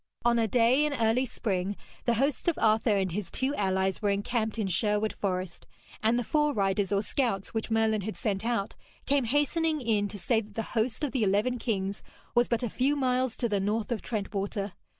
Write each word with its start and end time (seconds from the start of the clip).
On 0.25 0.39
a 0.39 0.47
day 0.47 0.83
in 0.83 0.95
early 0.95 1.27
spring, 1.27 1.75
the 2.05 2.15
hosts 2.15 2.47
of 2.47 2.57
Arthur 2.57 2.97
and 2.97 3.11
his 3.11 3.29
two 3.29 3.53
allies 3.53 4.01
were 4.01 4.09
encamped 4.09 4.57
in 4.57 4.65
Sherwood 4.65 5.13
Forest, 5.13 5.67
and 6.01 6.17
the 6.17 6.23
fore 6.23 6.55
riders 6.55 6.91
or 6.91 7.03
scouts, 7.03 7.53
which 7.53 7.69
Merlin 7.69 8.01
had 8.01 8.17
sent 8.17 8.43
out, 8.43 8.73
came 9.05 9.25
hastening 9.25 9.79
in 9.79 10.07
to 10.07 10.17
say 10.17 10.41
that 10.41 10.55
the 10.55 10.63
host 10.73 11.03
of 11.03 11.11
the 11.11 11.21
eleven 11.23 11.59
kings 11.59 12.01
was 12.33 12.47
but 12.47 12.63
a 12.63 12.67
few 12.67 12.95
miles 12.95 13.37
to 13.37 13.47
the 13.47 13.59
north 13.59 13.91
of 13.91 14.01
Trent 14.01 14.33
water. 14.33 14.73